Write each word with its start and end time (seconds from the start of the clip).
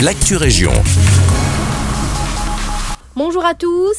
l'actu 0.00 0.36
région. 0.36 0.72
Bonjour 3.14 3.44
à 3.44 3.54
tous, 3.54 3.96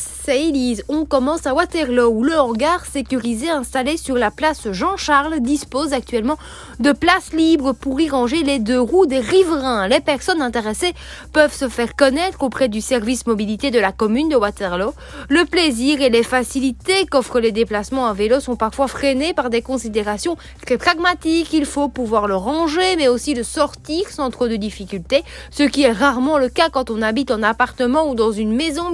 On 0.90 1.06
commence 1.06 1.48
à 1.48 1.54
Waterloo 1.54 2.10
où 2.10 2.22
le 2.22 2.38
hangar 2.38 2.86
sécurisé 2.86 3.50
installé 3.50 3.96
sur 3.96 4.16
la 4.16 4.30
place 4.30 4.70
Jean-Charles 4.74 5.40
dispose 5.40 5.94
actuellement 5.94 6.38
de 6.82 6.92
places 6.92 7.32
libres 7.32 7.72
pour 7.72 8.02
y 8.02 8.10
ranger 8.10 8.44
les 8.44 8.60
deux 8.60 8.80
roues 8.80 9.06
des 9.06 9.22
riverains. 9.22 9.88
Les 9.88 10.02
personnes 10.02 10.42
intéressées 10.42 10.94
peuvent 11.32 11.54
se 11.54 11.70
faire 11.70 11.96
connaître 11.96 12.44
auprès 12.44 12.68
du 12.68 12.82
service 12.82 13.26
mobilité 13.26 13.72
de 13.72 13.80
la 13.80 13.94
commune 13.94 14.28
de 14.28 14.36
Waterloo. 14.36 14.94
Le 15.30 15.46
plaisir 15.46 16.02
et 16.02 16.10
les 16.10 16.24
facilités 16.24 17.06
qu'offrent 17.06 17.40
les 17.40 17.54
déplacements 17.54 18.08
à 18.08 18.14
vélo 18.14 18.42
sont 18.42 18.58
parfois 18.58 18.90
freinés 18.90 19.34
par 19.34 19.50
des 19.50 19.62
considérations 19.62 20.36
très 20.66 20.78
pragmatiques. 20.78 21.54
Il 21.54 21.66
faut 21.66 21.88
pouvoir 21.88 22.28
le 22.28 22.36
ranger 22.36 22.98
mais 22.98 23.08
aussi 23.08 23.34
le 23.34 23.44
sortir 23.44 24.10
sans 24.10 24.30
trop 24.30 24.50
de 24.50 24.58
difficultés, 24.58 25.24
ce 25.52 25.64
qui 25.64 25.84
est 25.84 25.92
rarement 25.92 26.38
le 26.38 26.50
cas 26.50 26.68
quand 26.70 26.90
on 26.90 27.02
habite 27.02 27.32
en 27.32 27.44
appartement 27.44 28.10
ou 28.10 28.16
dans 28.16 28.34
une 28.34 28.54
maison 28.54 28.92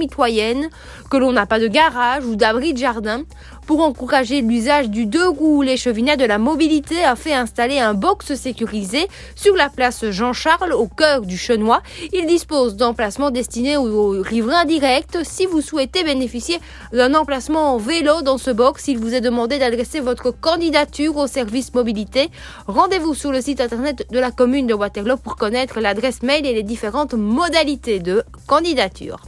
que 1.10 1.23
l'on 1.24 1.32
n'a 1.32 1.46
pas 1.46 1.58
de 1.58 1.68
garage 1.68 2.24
ou 2.26 2.36
d'abri 2.36 2.74
de 2.74 2.78
jardin. 2.78 3.22
Pour 3.66 3.80
encourager 3.80 4.42
l'usage 4.42 4.90
du 4.90 5.06
deux 5.06 5.26
roues, 5.26 5.62
les 5.62 5.78
chevinets 5.78 6.18
de 6.18 6.26
la 6.26 6.36
mobilité 6.36 7.02
a 7.02 7.16
fait 7.16 7.32
installer 7.32 7.78
un 7.78 7.94
box 7.94 8.34
sécurisé 8.34 9.08
sur 9.34 9.56
la 9.56 9.70
place 9.70 10.04
Jean-Charles 10.10 10.74
au 10.74 10.86
cœur 10.86 11.22
du 11.22 11.38
Chenois. 11.38 11.80
Il 12.12 12.26
dispose 12.26 12.76
d'emplacements 12.76 13.30
destinés 13.30 13.78
aux 13.78 14.20
riverains 14.20 14.66
directs. 14.66 15.16
Si 15.22 15.46
vous 15.46 15.62
souhaitez 15.62 16.04
bénéficier 16.04 16.60
d'un 16.92 17.14
emplacement 17.14 17.72
en 17.72 17.78
vélo 17.78 18.20
dans 18.20 18.36
ce 18.36 18.50
box, 18.50 18.86
il 18.88 18.98
vous 18.98 19.14
est 19.14 19.22
demandé 19.22 19.58
d'adresser 19.58 20.00
votre 20.00 20.30
candidature 20.30 21.16
au 21.16 21.26
service 21.26 21.72
mobilité. 21.72 22.28
Rendez-vous 22.66 23.14
sur 23.14 23.32
le 23.32 23.40
site 23.40 23.62
internet 23.62 24.06
de 24.10 24.18
la 24.18 24.30
commune 24.30 24.66
de 24.66 24.74
Waterloo 24.74 25.16
pour 25.16 25.36
connaître 25.36 25.80
l'adresse 25.80 26.22
mail 26.22 26.44
et 26.44 26.52
les 26.52 26.62
différentes 26.62 27.14
modalités 27.14 27.98
de 27.98 28.24
candidature. 28.46 29.20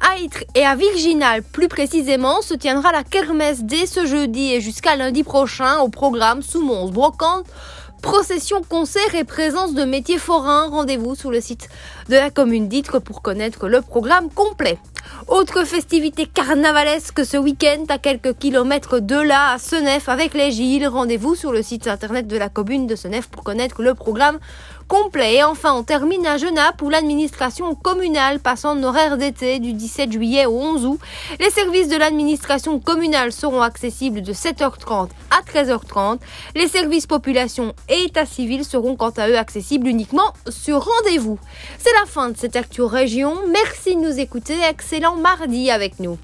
À 0.00 0.18
Ytre 0.18 0.44
et 0.54 0.64
à 0.64 0.74
Virginal, 0.76 1.42
plus 1.42 1.68
précisément, 1.68 2.42
se 2.42 2.54
tiendra 2.54 2.92
la 2.92 3.04
kermesse 3.04 3.62
dès 3.62 3.86
ce 3.86 4.06
jeudi 4.06 4.52
et 4.52 4.60
jusqu'à 4.60 4.96
lundi 4.96 5.24
prochain 5.24 5.78
au 5.80 5.88
programme 5.88 6.42
sous 6.42 6.62
Mons 6.62 6.90
Brocante. 6.90 7.46
Procession, 8.02 8.62
concert 8.62 9.14
et 9.14 9.24
présence 9.24 9.74
de 9.74 9.84
métiers 9.84 10.18
forains. 10.18 10.68
Rendez-vous 10.68 11.14
sur 11.14 11.30
le 11.30 11.40
site 11.40 11.68
de 12.08 12.14
la 12.14 12.30
commune 12.30 12.68
d'Ytre 12.68 13.00
pour 13.00 13.22
connaître 13.22 13.68
le 13.68 13.80
programme 13.80 14.30
complet. 14.30 14.78
Autre 15.26 15.64
festivité 15.64 16.26
carnavalesque 16.26 17.24
ce 17.24 17.36
week-end 17.36 17.84
à 17.88 17.98
quelques 17.98 18.38
kilomètres 18.38 18.98
de 18.98 19.16
là 19.16 19.52
à 19.52 19.58
Senef 19.58 20.08
avec 20.08 20.32
les 20.34 20.50
Gilles. 20.50 20.86
Rendez-vous 20.88 21.34
sur 21.34 21.52
le 21.52 21.62
site 21.62 21.86
internet 21.86 22.26
de 22.26 22.36
la 22.36 22.48
commune 22.48 22.86
de 22.86 22.96
Senef 22.96 23.28
pour 23.28 23.44
connaître 23.44 23.82
le 23.82 23.94
programme 23.94 24.38
complet. 24.88 25.36
Et 25.36 25.44
enfin, 25.44 25.74
on 25.74 25.82
termine 25.82 26.26
à 26.26 26.38
Genappe 26.38 26.80
où 26.82 26.88
l'administration 26.88 27.74
communale 27.74 28.40
passe 28.40 28.64
en 28.64 28.82
horaire 28.82 29.18
d'été 29.18 29.58
du 29.58 29.74
17 29.74 30.10
juillet 30.10 30.46
au 30.46 30.58
11 30.58 30.86
août. 30.86 31.00
Les 31.38 31.50
services 31.50 31.88
de 31.88 31.96
l'administration 31.96 32.80
communale 32.80 33.30
seront 33.30 33.60
accessibles 33.60 34.22
de 34.22 34.32
7h30 34.32 35.10
à 35.30 35.42
13h30. 35.42 36.18
Les 36.56 36.68
services 36.68 37.06
population 37.06 37.74
et 37.88 38.04
état 38.04 38.24
civil 38.24 38.64
seront 38.64 38.96
quant 38.96 39.10
à 39.10 39.28
eux 39.28 39.36
accessibles 39.36 39.88
uniquement 39.88 40.32
sur 40.48 40.84
rendez-vous. 40.84 41.38
C'est 41.78 41.92
la 42.00 42.06
fin 42.06 42.30
de 42.30 42.36
cette 42.36 42.56
actu 42.56 42.82
région. 42.82 43.34
Merci 43.48 43.94
de 43.94 44.00
nous 44.00 44.18
écouter. 44.18 44.56
Excellent 44.98 45.14
mardi 45.14 45.70
avec 45.70 46.00
nous. 46.00 46.16